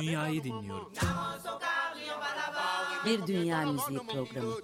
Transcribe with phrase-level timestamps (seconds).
[0.00, 0.92] Dünyayı dinliyorum.
[3.04, 4.54] Bir Dünya Müziği Programı.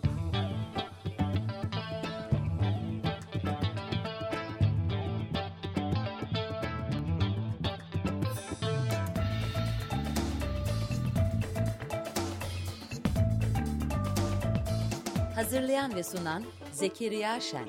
[15.34, 17.68] Hazırlayan ve sunan Zekeriya Şen.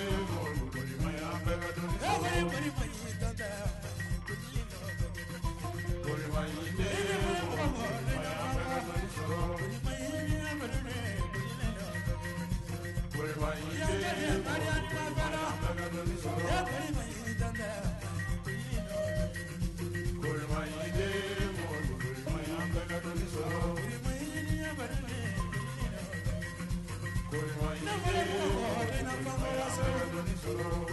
[30.53, 30.90] Oh.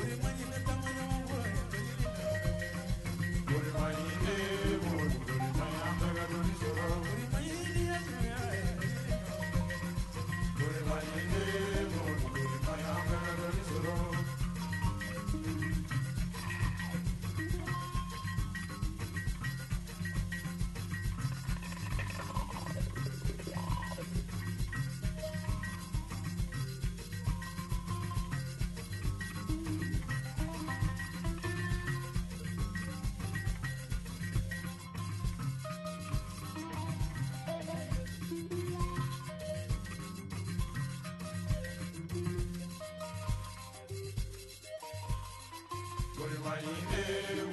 [47.09, 47.48] Amen.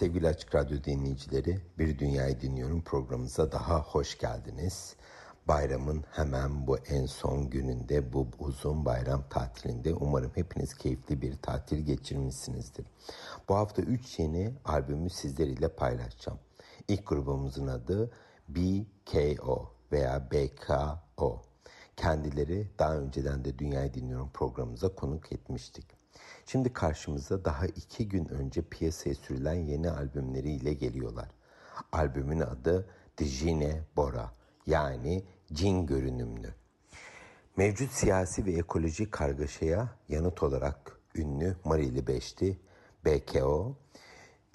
[0.00, 1.60] Sevgili Açık Radyo dinleyicileri.
[1.78, 4.96] Bir Dünyayı Dinliyorum programımıza daha hoş geldiniz.
[5.48, 11.78] Bayramın hemen bu en son gününde bu uzun bayram tatilinde umarım hepiniz keyifli bir tatil
[11.78, 12.86] geçirmişsinizdir.
[13.48, 16.38] Bu hafta 3 yeni albümü sizlerle paylaşacağım.
[16.88, 18.10] İlk grubumuzun adı
[18.48, 21.42] BKO veya BKO.
[21.96, 25.99] Kendileri daha önceden de Dünyayı Dinliyorum programımıza konuk etmiştik.
[26.50, 31.28] Şimdi karşımıza daha iki gün önce piyasaya sürülen yeni albümleriyle geliyorlar.
[31.92, 32.88] Albümün adı
[33.18, 34.32] Dijine Bora
[34.66, 36.54] yani cin görünümlü.
[37.56, 42.60] Mevcut siyasi ve ekolojik kargaşaya yanıt olarak ünlü Marili Beşti,
[43.04, 43.76] BKO,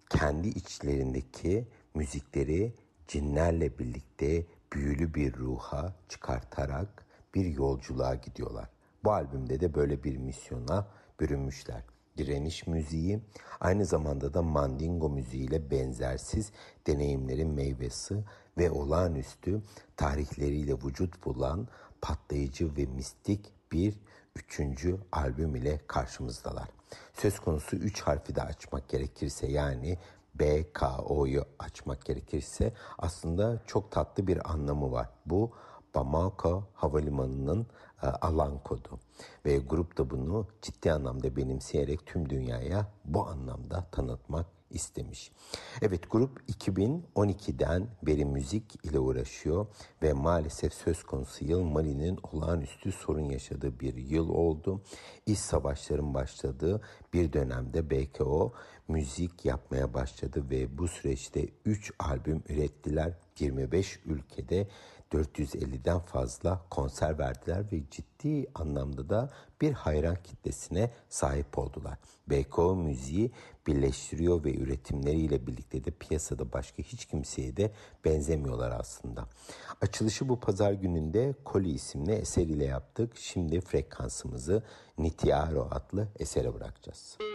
[0.10, 2.76] kendi içlerindeki müzikleri
[3.08, 7.06] cinlerle birlikte büyülü bir ruha çıkartarak
[7.36, 8.70] bir yolculuğa gidiyorlar.
[9.04, 10.88] Bu albümde de böyle bir misyona
[11.20, 11.84] bürünmüşler.
[12.18, 13.20] Direniş müziği
[13.60, 16.52] aynı zamanda da mandingo müziğiyle benzersiz
[16.88, 18.24] deneyimlerin meyvesi
[18.58, 19.62] ve olağanüstü
[19.98, 21.68] tarihleriyle vücut bulan
[22.02, 24.00] patlayıcı ve mistik bir
[24.36, 26.70] üçüncü albüm ile karşımızdalar.
[27.14, 29.98] Söz konusu üç harfi de açmak gerekirse yani
[30.36, 35.10] BKO'yu açmak gerekirse aslında çok tatlı bir anlamı var.
[35.26, 35.52] Bu
[35.96, 37.68] Bamako Havalimanı'nın
[38.04, 39.00] e, alan kodu
[39.46, 45.32] ve grup da bunu ciddi anlamda benimseyerek tüm dünyaya bu anlamda tanıtmak istemiş.
[45.82, 49.68] Evet grup 2012'den beri müzik ile uğraşıyor
[50.02, 54.82] ve maalesef söz konusu yıl Mali'nin olağanüstü sorun yaşadığı bir yıl oldu.
[55.26, 56.82] İş savaşların başladığı
[57.14, 58.54] bir dönemde BKO
[58.88, 63.14] müzik yapmaya başladı ve bu süreçte 3 albüm ürettiler.
[63.40, 64.68] 25 ülkede
[65.16, 69.30] 450'den fazla konser verdiler ve ciddi anlamda da
[69.62, 71.98] bir hayran kitlesine sahip oldular.
[72.28, 73.32] BKO müziği
[73.68, 77.72] birleştiriyor ve üretimleriyle birlikte de piyasada başka hiç kimseye de
[78.06, 79.28] benzemiyorlar aslında.
[79.82, 83.18] Açılışı bu pazar gününde Koli isimli eser ile yaptık.
[83.18, 84.64] Şimdi frekansımızı
[84.98, 87.18] Nitiaro adlı esere bırakacağız.
[87.20, 87.35] Müzik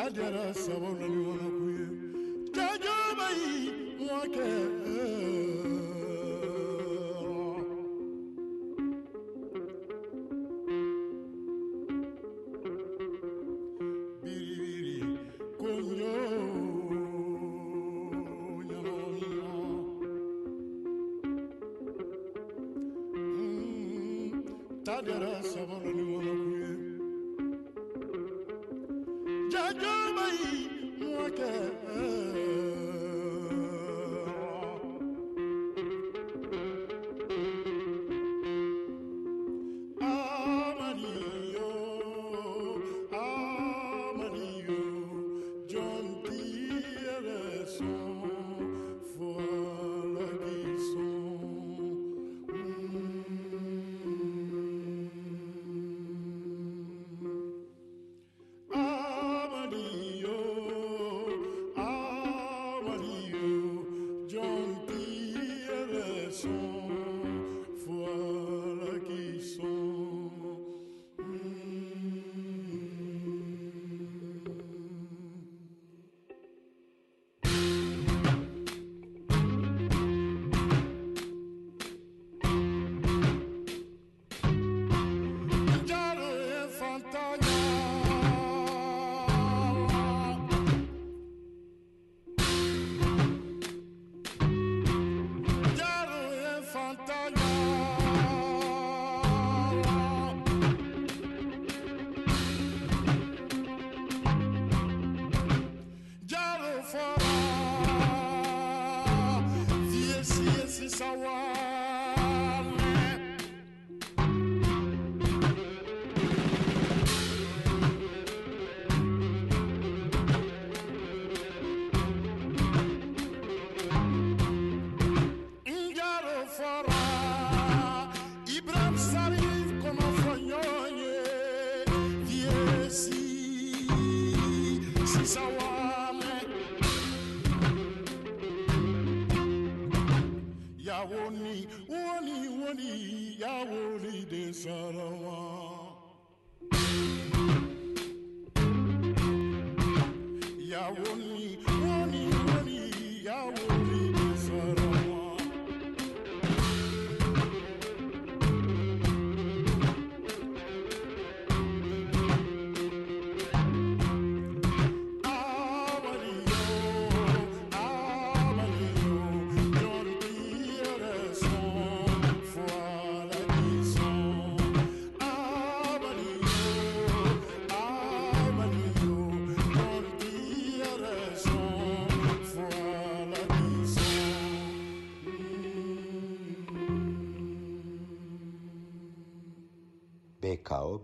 [0.00, 0.96] sajara sabon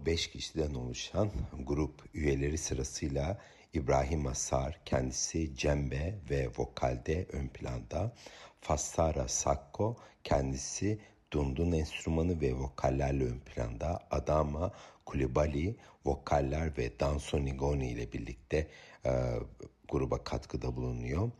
[0.06, 3.38] 5 kişiden oluşan grup üyeleri sırasıyla
[3.72, 8.12] İbrahim Asar kendisi cembe ve vokalde ön planda,
[8.60, 10.98] Fassara Sakko kendisi
[11.32, 14.72] dundun enstrümanı ve vokallerle ön planda, Adama
[15.06, 18.68] Kulibali vokaller ve Danso Nigoni ile birlikte
[19.06, 19.10] e,
[19.88, 21.30] gruba katkıda bulunuyor.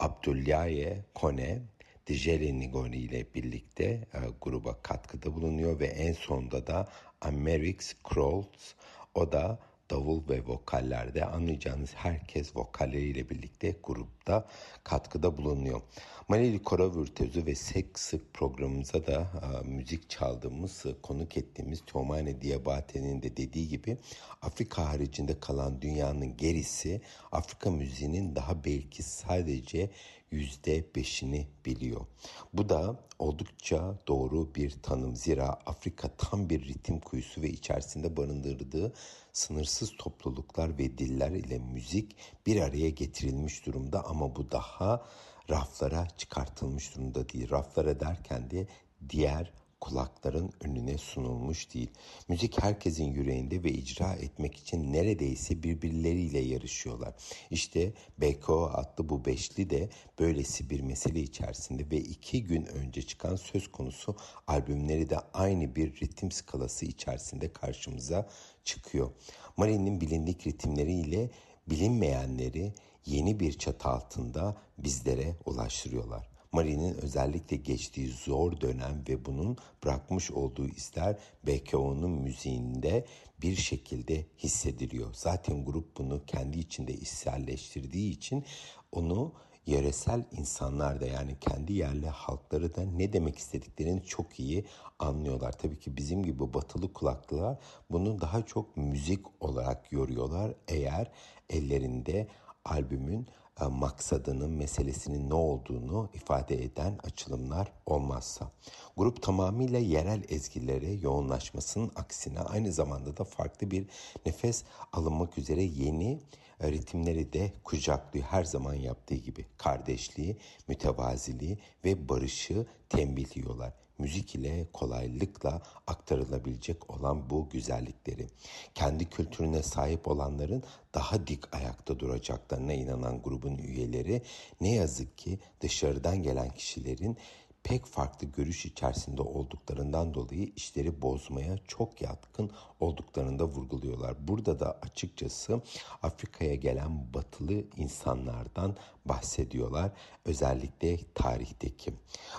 [0.00, 1.62] Abdüllaye Kone
[2.06, 6.88] Dijeli Nigoni ile birlikte e, gruba katkıda bulunuyor ve en sonunda da
[7.22, 8.74] Amerix Krolls
[9.14, 9.58] o da
[9.90, 14.48] davul ve vokallerde anlayacağınız herkes vokalleriyle birlikte grupta
[14.84, 15.80] katkıda bulunuyor.
[16.28, 23.22] Malili Kora Vürtözü ve Sek Sık programımıza da a, müzik çaldığımız, konuk ettiğimiz Teomane Diabate'nin
[23.22, 23.96] de dediği gibi
[24.42, 27.00] Afrika haricinde kalan dünyanın gerisi
[27.32, 29.90] Afrika müziğinin daha belki sadece
[30.32, 32.06] yüzde beşini biliyor.
[32.52, 35.16] Bu da oldukça doğru bir tanım.
[35.16, 38.92] Zira Afrika tam bir ritim kuyusu ve içerisinde barındırdığı
[39.32, 45.06] sınırsız topluluklar ve diller ile müzik bir araya getirilmiş durumda ama bu daha
[45.50, 47.50] raflara çıkartılmış durumda değil.
[47.50, 48.66] Raflara derken de
[49.08, 51.90] diğer kulakların önüne sunulmuş değil.
[52.28, 57.14] Müzik herkesin yüreğinde ve icra etmek için neredeyse birbirleriyle yarışıyorlar.
[57.50, 63.36] İşte BKO adlı bu beşli de böylesi bir mesele içerisinde ve iki gün önce çıkan
[63.36, 68.28] söz konusu albümleri de aynı bir ritim skalası içerisinde karşımıza
[68.64, 69.10] çıkıyor.
[69.56, 71.30] Mari'nin bilindik ritimleriyle
[71.66, 72.74] bilinmeyenleri
[73.06, 76.31] yeni bir çatı altında bizlere ulaştırıyorlar.
[76.52, 83.06] Mari'nin özellikle geçtiği zor dönem ve bunun bırakmış olduğu izler BKO'nun müziğinde
[83.42, 85.14] bir şekilde hissediliyor.
[85.14, 88.44] Zaten grup bunu kendi içinde içselleştirdiği için
[88.92, 89.32] onu
[89.66, 94.64] yöresel insanlar da yani kendi yerli halkları da ne demek istediklerini çok iyi
[94.98, 95.52] anlıyorlar.
[95.52, 97.58] Tabii ki bizim gibi batılı kulaklılar
[97.90, 100.54] bunu daha çok müzik olarak yoruyorlar.
[100.68, 101.10] Eğer
[101.50, 102.28] ellerinde
[102.64, 103.26] albümün
[103.60, 108.50] maksadının, meselesinin ne olduğunu ifade eden açılımlar olmazsa.
[108.96, 113.86] Grup tamamıyla yerel ezgilere yoğunlaşmasının aksine aynı zamanda da farklı bir
[114.26, 116.20] nefes alınmak üzere yeni
[116.60, 118.26] e, ritimleri de kucaklıyor.
[118.26, 120.36] Her zaman yaptığı gibi kardeşliği,
[120.68, 128.26] mütevaziliği ve barışı tembihliyorlar müzik ile kolaylıkla aktarılabilecek olan bu güzellikleri.
[128.74, 130.62] Kendi kültürüne sahip olanların
[130.94, 134.22] daha dik ayakta duracaklarına inanan grubun üyeleri
[134.60, 137.16] ne yazık ki dışarıdan gelen kişilerin
[137.64, 142.50] pek farklı görüş içerisinde olduklarından dolayı işleri bozmaya çok yatkın
[142.80, 144.28] olduklarını da vurguluyorlar.
[144.28, 145.62] Burada da açıkçası
[146.02, 149.92] Afrika'ya gelen batılı insanlardan bahsediyorlar.
[150.24, 151.94] Özellikle tarihteki.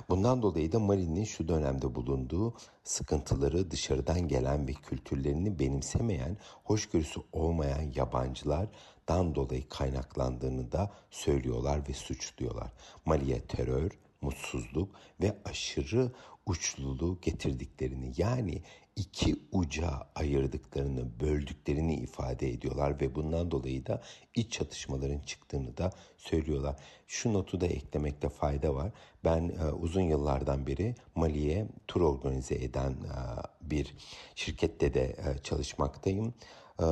[0.09, 2.53] Bundan dolayı da Mari'nin şu dönemde bulunduğu
[2.83, 12.71] sıkıntıları dışarıdan gelen ve kültürlerini benimsemeyen, hoşgörüsü olmayan yabancılardan dolayı kaynaklandığını da söylüyorlar ve suçluyorlar.
[13.05, 13.91] Mali'ye terör,
[14.23, 16.11] mutsuzluk ve aşırı
[16.45, 18.61] uçluluğu getirdiklerini yani
[18.95, 24.01] iki uca ayırdıklarını, böldüklerini ifade ediyorlar ve bundan dolayı da
[24.35, 26.75] iç çatışmaların çıktığını da söylüyorlar.
[27.07, 28.91] Şu notu da eklemekte fayda var.
[29.23, 33.15] Ben e, uzun yıllardan beri Mali'ye tur organize eden e,
[33.61, 33.95] bir
[34.35, 36.33] şirkette de e, çalışmaktayım.
[36.79, 36.85] E,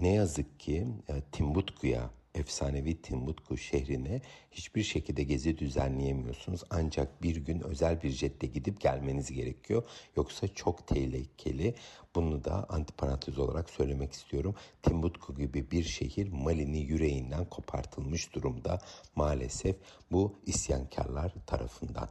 [0.00, 6.62] ne yazık ki e, Timbuktu'ya efsanevi Timbuktu şehrine hiçbir şekilde gezi düzenleyemiyorsunuz.
[6.70, 9.82] Ancak bir gün özel bir jette gidip gelmeniz gerekiyor.
[10.16, 11.74] Yoksa çok tehlikeli.
[12.16, 14.54] Bunu da antiparantez olarak söylemek istiyorum.
[14.82, 18.78] Timbuktu gibi bir şehir Mali'nin yüreğinden kopartılmış durumda
[19.16, 19.76] maalesef
[20.12, 22.08] bu isyankarlar tarafından.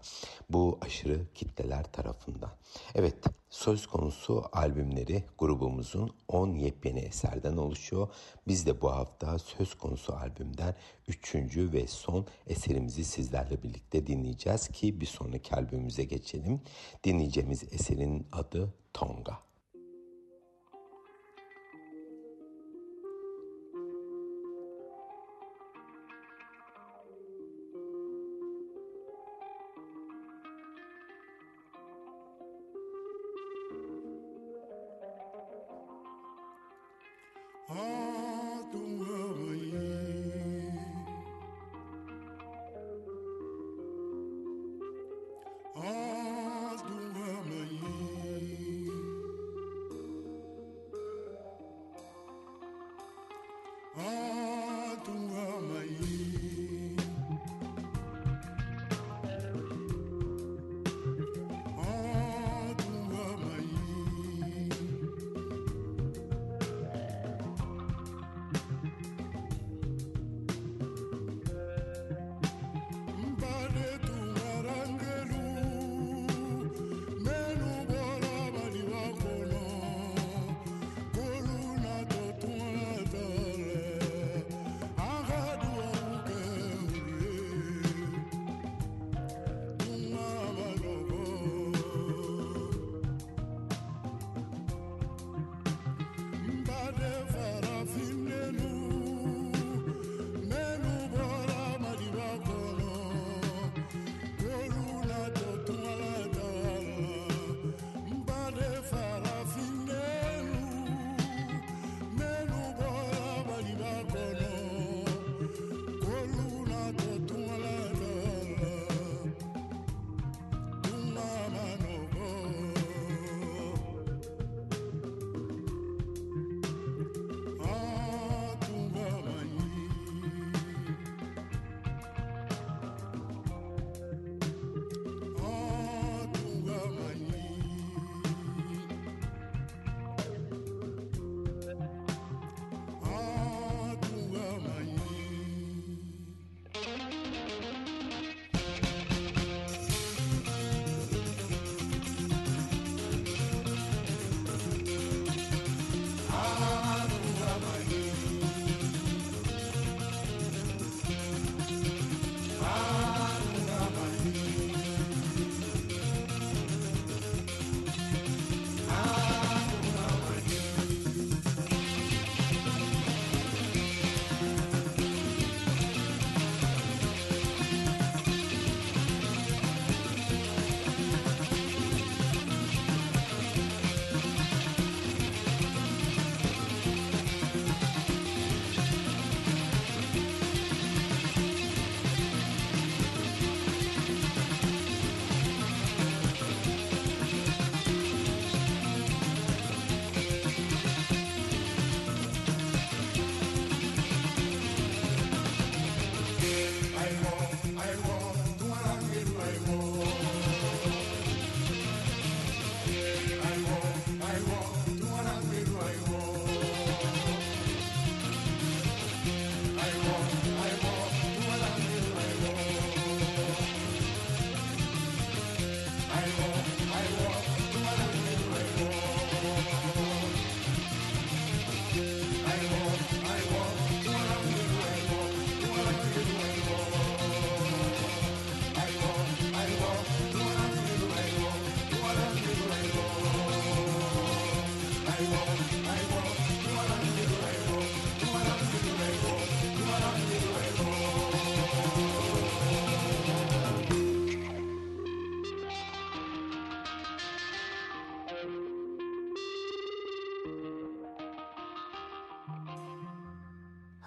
[0.50, 2.50] Bu aşırı kitleler tarafından.
[2.96, 3.16] Evet
[3.50, 8.08] söz konusu albümleri grubumuzun 10 yepyeni eserden oluşuyor.
[8.48, 10.76] Biz de bu hafta söz konusu albümden
[11.08, 11.36] 3.
[11.58, 16.62] ve son eserimizi sizlerle birlikte dinleyeceğiz ki bir sonraki albümümüze geçelim.
[17.04, 19.45] Dinleyeceğimiz eserin adı Tonga.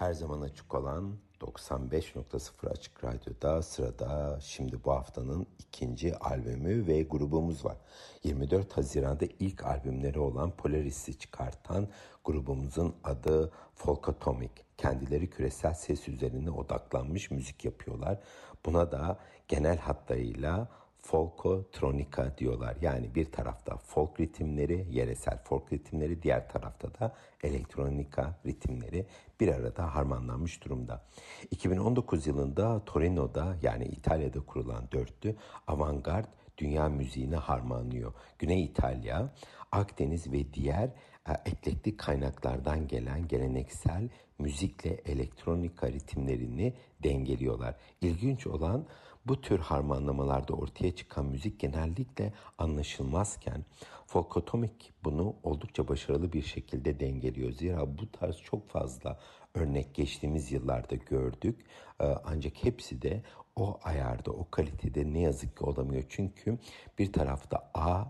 [0.09, 7.65] Her zaman açık olan 95.0 Açık Radyo'da sırada şimdi bu haftanın ikinci albümü ve grubumuz
[7.65, 7.77] var.
[8.25, 11.89] 24 Haziran'da ilk albümleri olan Polaris'i çıkartan
[12.25, 14.51] grubumuzun adı Folkatomic.
[14.77, 18.19] Kendileri küresel ses üzerine odaklanmış müzik yapıyorlar.
[18.67, 19.19] Buna da
[19.49, 20.69] genel hatlarıyla
[21.03, 22.77] folkotronika diyorlar.
[22.81, 29.07] Yani bir tarafta folk ritimleri, yeresel folk ritimleri, diğer tarafta da elektronika ritimleri
[29.41, 31.05] bir arada harmanlanmış durumda.
[31.51, 36.27] 2019 yılında Torino'da yani İtalya'da kurulan dörtlü avantgard
[36.59, 38.13] dünya müziğini harmanlıyor.
[38.39, 39.33] Güney İtalya,
[39.73, 40.91] Akdeniz ve diğer
[41.29, 44.09] e, eklektik kaynaklardan gelen geleneksel
[44.39, 47.75] müzikle elektronika ritimlerini dengeliyorlar.
[48.01, 48.87] İlginç olan
[49.29, 53.65] bu tür harmanlamalarda ortaya çıkan müzik genellikle anlaşılmazken
[54.09, 57.53] Folkotomik bunu oldukça başarılı bir şekilde dengeliyor.
[57.53, 59.19] Zira bu tarz çok fazla
[59.55, 61.67] örnek geçtiğimiz yıllarda gördük.
[62.01, 63.23] Ee, ancak hepsi de
[63.57, 66.05] o ayarda, o kalitede ne yazık ki olamıyor.
[66.09, 66.59] Çünkü
[66.99, 68.05] bir tarafta A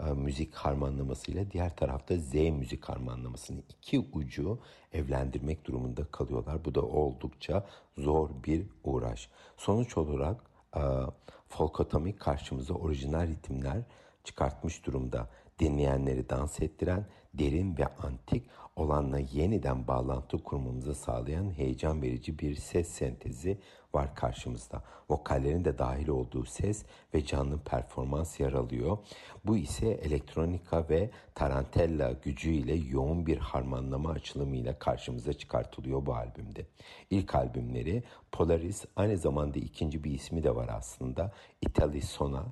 [0.00, 4.58] e, müzik harmanlamasıyla diğer tarafta Z müzik harmanlamasını iki ucu
[4.92, 6.64] evlendirmek durumunda kalıyorlar.
[6.64, 7.66] Bu da oldukça
[7.98, 9.28] zor bir uğraş.
[9.56, 10.80] Sonuç olarak e,
[11.48, 13.82] folkotomik karşımıza orijinal ritimler
[14.24, 15.28] çıkartmış durumda.
[15.58, 22.88] Dinleyenleri dans ettiren, derin ve antik olanla yeniden bağlantı kurmamızı sağlayan heyecan verici bir ses
[22.88, 23.58] sentezi
[23.94, 24.82] var karşımızda.
[25.10, 26.84] Vokallerin de dahil olduğu ses
[27.14, 28.98] ve canlı performans yer alıyor.
[29.44, 36.66] Bu ise elektronika ve tarantella gücüyle yoğun bir harmanlama açılımıyla karşımıza çıkartılıyor bu albümde.
[37.10, 41.32] İlk albümleri Polaris aynı zamanda ikinci bir ismi de var aslında.
[41.62, 42.44] Italy Sona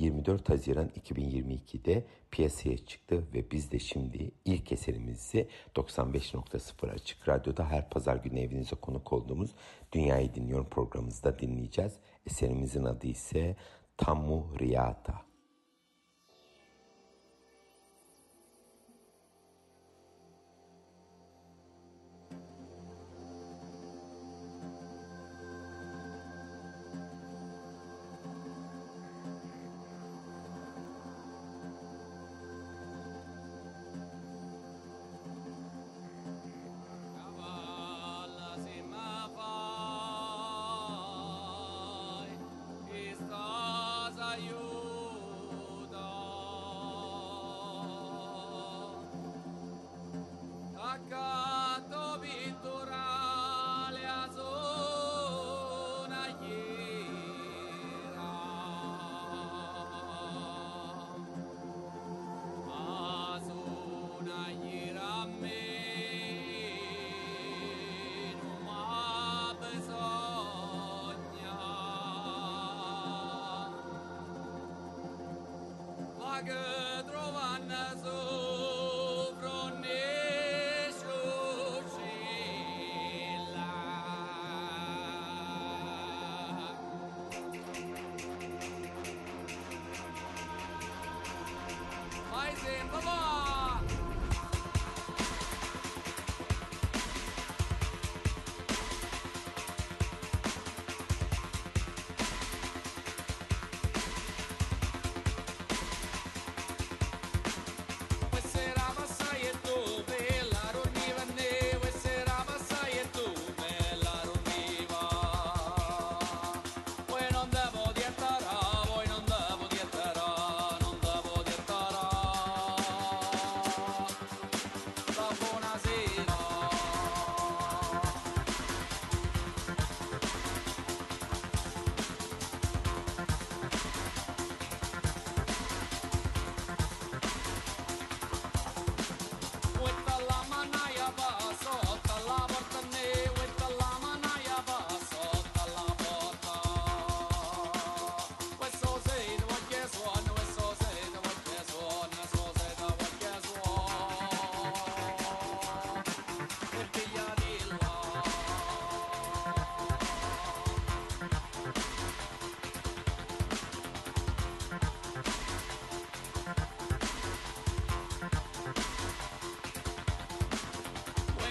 [0.00, 7.90] 24 Haziran 2022'de piyasaya çıktı ve biz de şimdi ilk eserimizi 95.0 Açık Radyo'da her
[7.90, 9.50] pazar günü evinize konuk olduğumuz
[9.92, 11.92] Dünyayı Dinliyorum programımızda dinleyeceğiz.
[12.26, 13.56] Eserimizin adı ise
[13.96, 15.29] Tamu Riyata.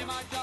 [0.09, 0.38] my God.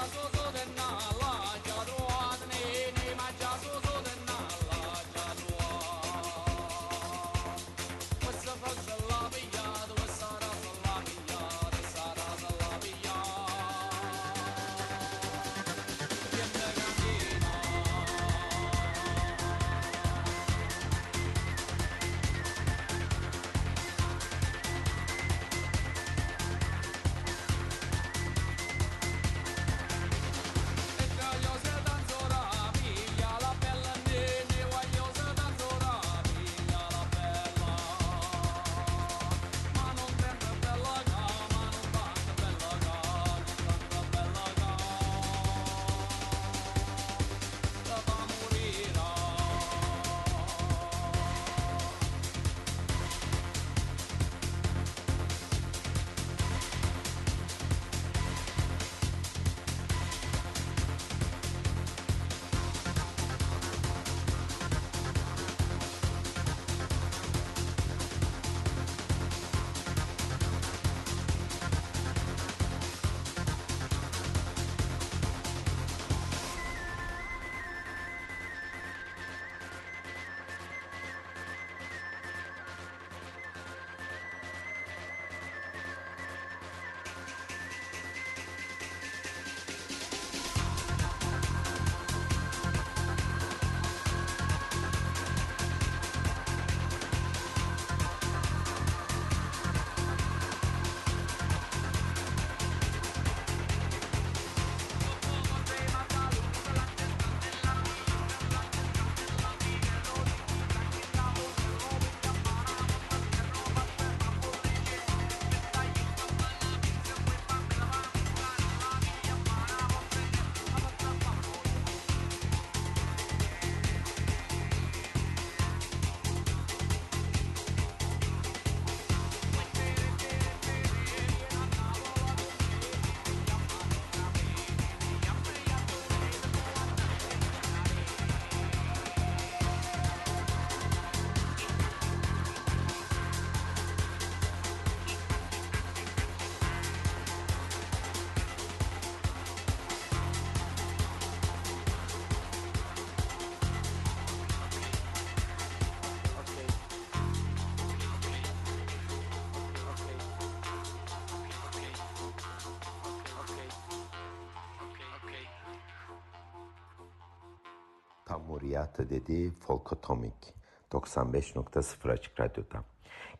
[168.37, 170.53] Tamuriyata dedi Folkotomik
[170.91, 172.83] 95.0 Açık Radyo'da.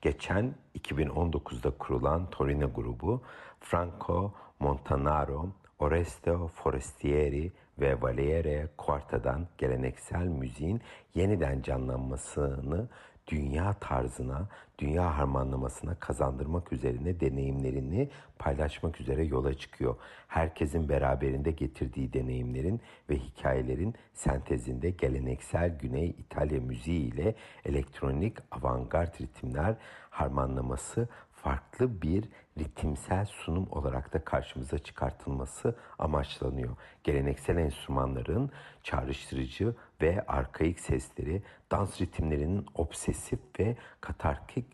[0.02, 3.22] Geçen 2019'da kurulan Torino grubu
[3.60, 10.82] Franco Montanaro, Oreste Forestieri ve Valiere Quarta'dan geleneksel müziğin
[11.16, 12.90] yeniden canlanmasını
[13.28, 14.48] dünya tarzına,
[14.80, 18.10] dünya harmanlamasına kazandırmak üzerine deneyimlerini
[18.40, 19.96] paylaşmak üzere yola çıkıyor.
[20.28, 27.36] Herkesin beraberinde getirdiği deneyimlerin ve hikayelerin sentezinde geleneksel Güney İtalya müziği ile
[27.66, 29.76] elektronik avantgard ritimler
[30.10, 32.26] harmanlaması farklı bir
[32.58, 36.78] ritimsel sunum olarak da karşımıza çıkartılması amaçlanıyor.
[37.04, 38.52] Geleneksel enstrümanların
[38.84, 44.66] çağrıştırıcı ve arkaik sesleri, dans ritimlerinin obsesif ve katarkik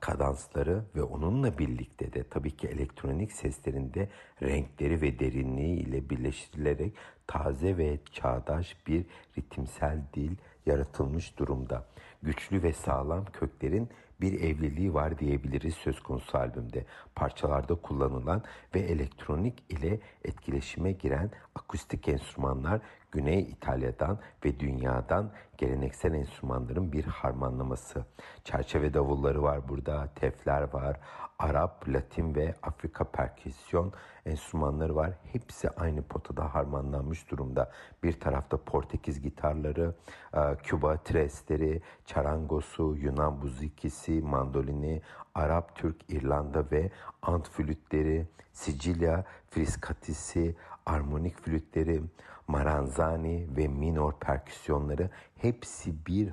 [0.00, 4.08] kadansları ve onunla birlikte de tabii ki elektronik seslerinde
[4.42, 6.92] renkleri ve derinliği ile birleştirilerek
[7.26, 9.04] taze ve çağdaş bir
[9.38, 10.36] ritimsel dil
[10.66, 11.86] yaratılmış durumda.
[12.22, 13.88] Güçlü ve sağlam köklerin
[14.20, 16.84] bir evliliği var diyebiliriz söz konusu albümde.
[17.14, 18.42] Parçalarda kullanılan
[18.74, 22.80] ve elektronik ile etkileşime giren akustik enstrümanlar
[23.12, 28.04] Güney İtalya'dan ve dünyadan geleneksel enstrümanların bir harmanlaması.
[28.44, 31.00] Çerçeve davulları var burada, tefler var,
[31.38, 33.92] Arap, Latin ve Afrika perküsyon
[34.26, 35.10] enstrümanları var.
[35.32, 37.70] Hepsi aynı potada harmanlanmış durumda.
[38.02, 39.94] Bir tarafta Portekiz gitarları,
[40.34, 45.02] e, Küba tresleri, çarangosu, Yunan muzikisi, mandolini,
[45.34, 46.90] Arap, Türk, İrlanda ve
[47.22, 52.02] ant flütleri, Sicilya friskatisi, armonik flütleri,
[52.48, 56.32] maranzani ve minor perküsyonları hepsi bir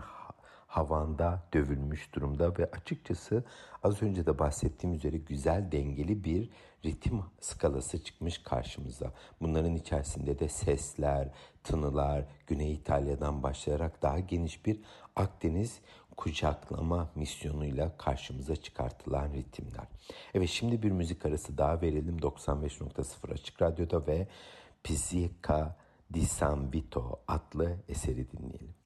[0.68, 3.44] havanda dövülmüş durumda ve açıkçası
[3.84, 6.50] az önce de bahsettiğim üzere güzel dengeli bir
[6.86, 9.14] ritim skalası çıkmış karşımıza.
[9.42, 11.30] Bunların içerisinde de sesler,
[11.64, 14.80] tınılar, Güney İtalya'dan başlayarak daha geniş bir
[15.16, 15.80] Akdeniz
[16.18, 19.88] kucaklama misyonuyla karşımıza çıkartılan ritimler.
[20.34, 24.28] Evet şimdi bir müzik arası daha verelim 95.0 Açık Radyo'da ve
[24.84, 25.76] Pizzica
[26.14, 28.77] di San Vito adlı eseri dinleyelim.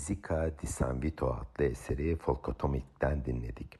[0.00, 3.78] Fisica di San Vito adlı eseri Folkotomik'ten dinledik.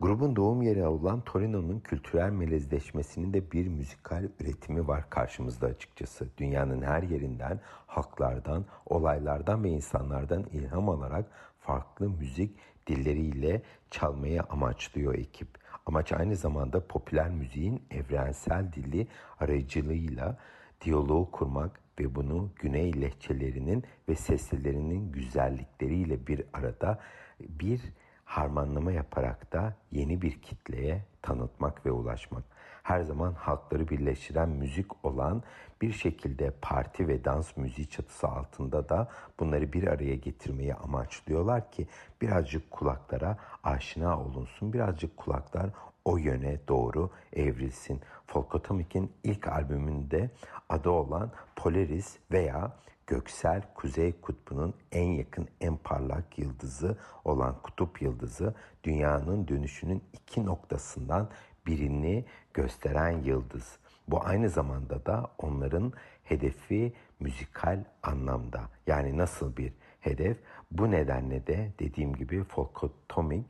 [0.00, 6.28] Grubun doğum yeri olan Torino'nun kültürel melezleşmesinin de bir müzikal üretimi var karşımızda açıkçası.
[6.38, 11.26] Dünyanın her yerinden, halklardan, olaylardan ve insanlardan ilham alarak
[11.60, 15.48] farklı müzik dilleriyle çalmayı amaçlıyor ekip.
[15.86, 19.06] Amaç aynı zamanda popüler müziğin evrensel dili
[19.40, 20.38] aracılığıyla
[20.84, 26.98] diyaloğu kurmak ve bunu güney lehçelerinin ve seslerinin güzellikleriyle bir arada
[27.40, 27.80] bir
[28.24, 32.44] harmanlama yaparak da yeni bir kitleye tanıtmak ve ulaşmak.
[32.82, 35.42] Her zaman halkları birleştiren müzik olan
[35.82, 39.08] bir şekilde parti ve dans müziği çatısı altında da
[39.40, 41.86] bunları bir araya getirmeyi amaçlıyorlar ki
[42.22, 45.70] birazcık kulaklara aşina olunsun, birazcık kulaklar
[46.06, 48.00] o yöne doğru evrilsin.
[48.26, 50.30] Folkotomik'in ilk albümünde
[50.68, 52.76] adı olan Polaris veya
[53.06, 58.54] göksel kuzey kutbunun en yakın en parlak yıldızı olan kutup yıldızı
[58.84, 61.30] dünyanın dönüşünün iki noktasından
[61.66, 63.78] birini gösteren yıldız.
[64.08, 65.92] Bu aynı zamanda da onların
[66.24, 68.60] hedefi müzikal anlamda.
[68.86, 70.38] Yani nasıl bir hedef?
[70.70, 73.44] Bu nedenle de dediğim gibi Folkotomik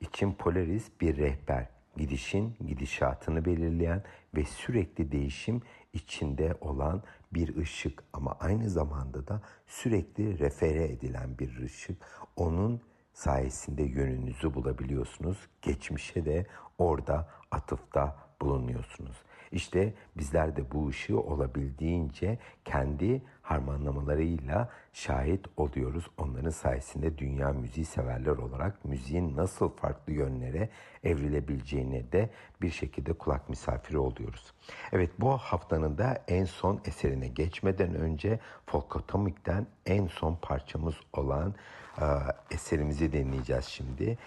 [0.00, 4.02] için Polaris bir rehber gidişin gidişatını belirleyen
[4.36, 11.62] ve sürekli değişim içinde olan bir ışık ama aynı zamanda da sürekli refere edilen bir
[11.62, 11.96] ışık.
[12.36, 12.80] Onun
[13.12, 15.38] sayesinde yönünüzü bulabiliyorsunuz.
[15.62, 16.46] Geçmişe de
[16.78, 19.16] orada atıfta bulunuyorsunuz.
[19.52, 26.06] İşte bizler de bu ışığı olabildiğince kendi harmanlamalarıyla şahit oluyoruz.
[26.18, 30.68] Onların sayesinde dünya müziği severler olarak müziğin nasıl farklı yönlere
[31.04, 32.30] evrilebileceğine de
[32.62, 34.52] bir şekilde kulak misafiri oluyoruz.
[34.92, 41.54] Evet bu haftanın da en son eserine geçmeden önce Folkotomik'ten en son parçamız olan
[42.00, 42.04] e,
[42.50, 44.18] eserimizi dinleyeceğiz şimdi.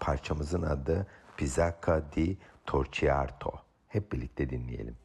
[0.00, 1.06] Parçamızın adı
[1.36, 2.36] Pizzacca di
[2.70, 3.50] Torciarto.
[3.86, 4.96] Hep birlikte dinleyelim.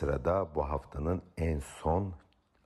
[0.00, 2.14] Sırada bu haftanın en son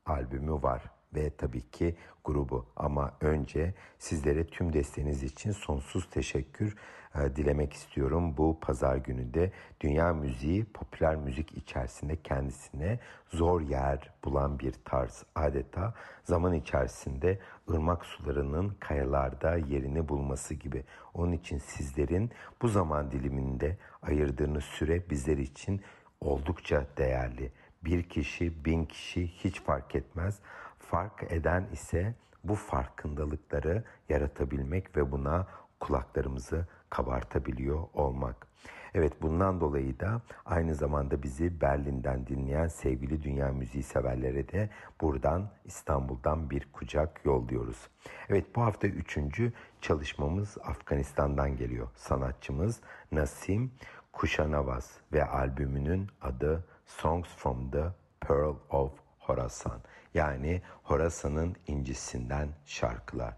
[0.07, 0.83] albümü var
[1.15, 2.67] ve tabii ki grubu.
[2.77, 6.77] Ama önce sizlere tüm desteğiniz için sonsuz teşekkür
[7.15, 8.37] e, dilemek istiyorum.
[8.37, 15.25] Bu pazar günü de dünya müziği popüler müzik içerisinde kendisine zor yer bulan bir tarz.
[15.35, 17.39] Adeta zaman içerisinde
[17.71, 20.85] ırmak sularının kayalarda yerini bulması gibi.
[21.15, 22.31] Onun için sizlerin
[22.63, 25.81] bu zaman diliminde ayırdığınız süre bizler için
[26.25, 27.53] oldukça değerli.
[27.85, 30.39] Bir kişi, bin kişi hiç fark etmez.
[30.79, 32.15] Fark eden ise
[32.45, 35.47] bu farkındalıkları yaratabilmek ve buna
[35.81, 38.47] kulaklarımızı kabartabiliyor olmak.
[38.95, 44.71] Evet bundan dolayı da aynı zamanda bizi Berlin'den dinleyen sevgili dünya müziği severlere de
[45.01, 47.89] buradan İstanbul'dan bir kucak yolluyoruz.
[48.29, 51.89] Evet bu hafta üçüncü çalışmamız Afganistan'dan geliyor.
[51.97, 52.81] Sanatçımız
[53.13, 53.73] Nasim
[54.15, 57.85] Kuşanavaz ve albümünün adı Songs from the
[58.21, 59.81] Pearl of Horasan
[60.15, 63.37] yani Horasan'ın incisinden şarkılar.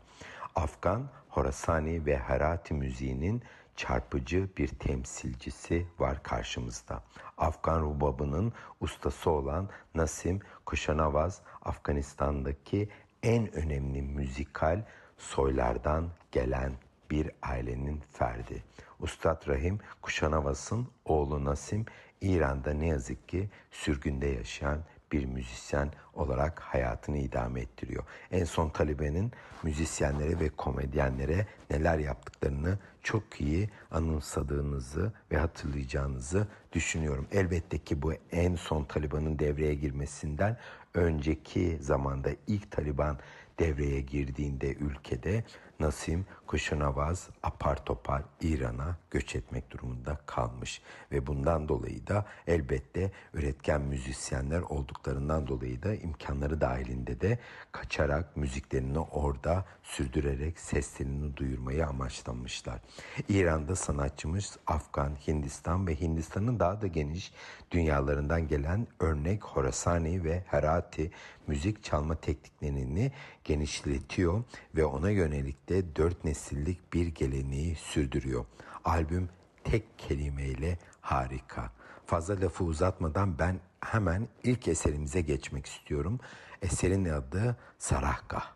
[0.55, 3.43] Afgan, Horasani ve Herati müziğinin
[3.77, 7.03] çarpıcı bir temsilcisi var karşımızda.
[7.39, 12.89] Afgan rubabının ustası olan Nasim Kuşanavaz, Afganistan'daki
[13.23, 14.85] en önemli müzikal
[15.19, 16.73] soylardan gelen
[17.11, 18.63] bir ailenin ferdi.
[19.01, 21.87] Ustad Rahim Kuşanavaz'ın oğlu Nasim,
[22.21, 24.79] İran'da ne yazık ki sürgünde yaşayan
[25.13, 28.05] bir müzisyen olarak hayatını idame ettiriyor.
[28.31, 29.33] En son Taliban'ın
[29.63, 37.27] müzisyenlere ve komedyenlere neler yaptıklarını çok iyi anımsadığınızı ve hatırlayacağınızı düşünüyorum.
[37.33, 40.57] Elbette ki bu en son Taliban'ın devreye girmesinden
[40.95, 43.19] önceki zamanda ilk Taliban
[43.59, 45.45] devreye girdiğinde ülkede
[45.81, 50.83] Nasim Kuşunavaz apar topar İran'a göç etmek durumunda kalmış.
[51.13, 57.39] Ve bundan dolayı da elbette üretken müzisyenler olduklarından dolayı da imkanları dahilinde de
[57.73, 62.81] kaçarak müziklerini orada sürdürerek seslerini duyurmayı amaçlamışlar.
[63.29, 67.33] İran'da sanatçımız Afgan, Hindistan ve Hindistan'ın daha da geniş
[67.71, 71.11] dünyalarından gelen örnek Horasani ve Herati
[71.49, 73.13] müzik çalma tekniklerini
[73.45, 74.45] genişletiyor
[74.75, 78.45] ve ona yönelik de dört nesillik bir geleneği sürdürüyor.
[78.85, 79.29] Albüm
[79.65, 81.71] tek kelimeyle harika.
[82.07, 86.21] Fazla lafı uzatmadan ben hemen ilk eserimize geçmek istiyorum.
[86.63, 88.56] Eserin adı Sarahka.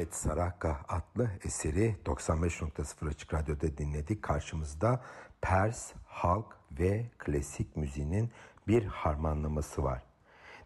[0.00, 4.22] Evet Saraka adlı eseri 95.0 Açık Radyo'da dinledik.
[4.22, 5.04] Karşımızda
[5.40, 8.30] Pers, halk ve klasik müziğinin
[8.68, 10.02] bir harmanlaması var.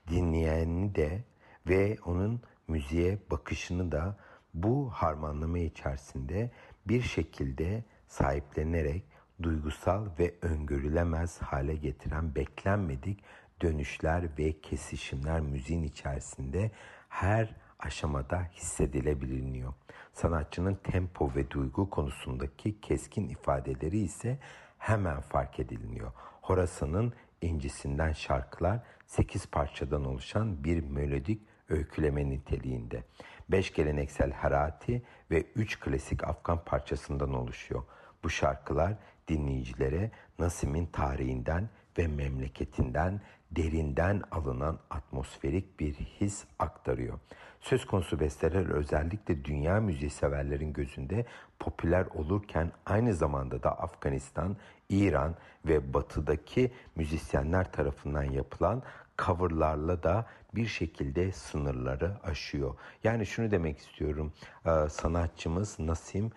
[0.08, 1.24] Dinleyeni de
[1.66, 4.16] ve onun müziğe bakışını da
[4.54, 6.50] bu harmanlama içerisinde
[6.86, 9.04] bir şekilde sahiplenerek
[9.42, 13.24] duygusal ve öngörülemez hale getiren beklenmedik
[13.62, 16.70] dönüşler ve kesişimler müziğin içerisinde
[17.08, 19.74] her aşamada hissedilebiliyor.
[20.12, 24.38] Sanatçının tempo ve duygu konusundaki keskin ifadeleri ise
[24.78, 26.12] hemen fark ediliyor.
[26.42, 33.02] Horasa'nın incisinden şarkılar 8 parçadan oluşan bir melodik öyküleme niteliğinde.
[33.48, 37.82] 5 geleneksel Harati ve 3 klasik Afgan parçasından oluşuyor.
[38.24, 38.94] Bu şarkılar
[39.28, 41.68] dinleyicilere Nasim'in tarihinden
[41.98, 43.20] ve memleketinden
[43.56, 47.18] derinden alınan atmosferik bir his aktarıyor.
[47.60, 51.26] Söz konusu besteler özellikle dünya müziği severlerin gözünde
[51.58, 54.56] popüler olurken aynı zamanda da Afganistan,
[54.88, 55.34] İran
[55.66, 58.82] ve batıdaki müzisyenler tarafından yapılan
[59.18, 62.74] coverlarla da bir şekilde sınırları aşıyor.
[63.04, 64.32] Yani şunu demek istiyorum.
[64.88, 66.30] Sanatçımız Nasim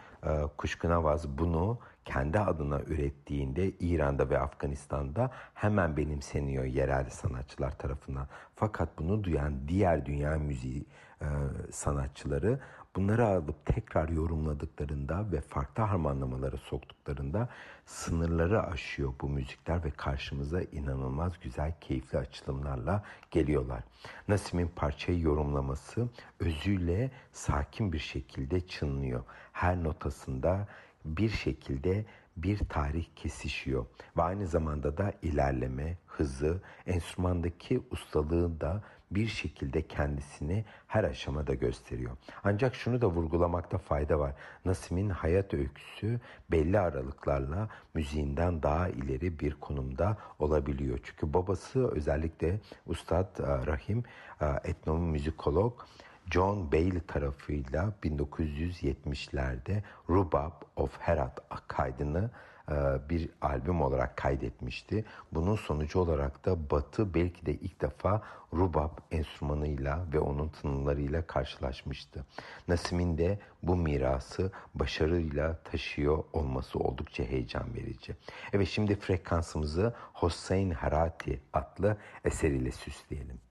[0.57, 8.27] Kuşkunavaz bunu kendi adına ürettiğinde İran'da ve Afganistan'da hemen benimseniyor yerel sanatçılar tarafından.
[8.55, 10.85] Fakat bunu duyan diğer dünya müziği
[11.21, 11.27] e,
[11.71, 12.59] sanatçıları
[12.95, 17.49] bunları alıp tekrar yorumladıklarında ve farklı harmanlamalara soktuklarında
[17.85, 23.83] sınırları aşıyor bu müzikler ve karşımıza inanılmaz güzel, keyifli açılımlarla geliyorlar.
[24.27, 29.23] Nasim'in parçayı yorumlaması özüyle sakin bir şekilde çınlıyor.
[29.51, 30.67] Her notasında
[31.05, 32.05] bir şekilde
[32.37, 33.85] bir tarih kesişiyor
[34.17, 42.17] ve aynı zamanda da ilerleme, hızı, enstrümandaki ustalığı da bir şekilde kendisini her aşamada gösteriyor.
[42.43, 44.33] Ancak şunu da vurgulamakta fayda var.
[44.65, 46.19] Nasim'in hayat öyküsü
[46.51, 50.99] belli aralıklarla müziğinden daha ileri bir konumda olabiliyor.
[51.03, 54.03] Çünkü babası özellikle Ustad e, Rahim
[54.41, 55.73] e, etnomüzikolog
[56.31, 62.29] John Bailey tarafıyla 1970'lerde Rubab of Herat kaydını
[62.71, 62.75] e,
[63.09, 65.05] bir albüm olarak kaydetmişti.
[65.31, 68.23] Bunun sonucu olarak da Batı belki de ilk defa
[68.53, 72.25] rubab enstrümanıyla ve onun tınılarıyla karşılaşmıştı.
[72.67, 78.15] Nasim'in de bu mirası başarıyla taşıyor olması oldukça heyecan verici.
[78.53, 83.46] Evet şimdi frekansımızı Hossein Harati adlı eseriyle süsleyelim.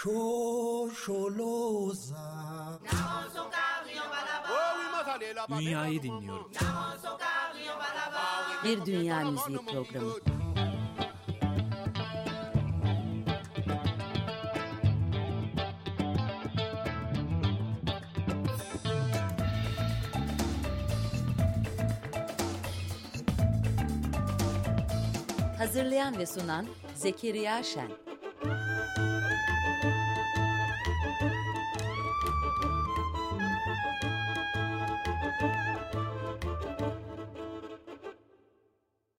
[0.00, 2.37] شور شلو زن
[5.58, 6.50] Dünyayı dinliyorum.
[8.64, 10.12] Bir Dünya Müziği Programı.
[25.58, 28.07] Hazırlayan ve sunan Zekeriya Şen.